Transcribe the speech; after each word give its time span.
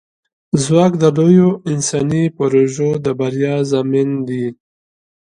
ځواک 0.63 0.93
د 1.01 1.03
لویو 1.17 1.49
انساني 1.71 2.23
پروژو 2.37 2.89
د 3.05 3.07
بریا 3.19 3.55
ضامن 3.71 4.09
دی. 4.27 4.45